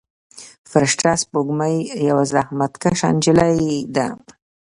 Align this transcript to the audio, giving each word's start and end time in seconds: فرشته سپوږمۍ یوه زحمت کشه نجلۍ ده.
فرشته 0.71 1.09
سپوږمۍ 1.21 1.75
یوه 2.09 2.23
زحمت 2.33 2.73
کشه 2.81 3.09
نجلۍ 3.15 3.55
ده. 3.95 4.07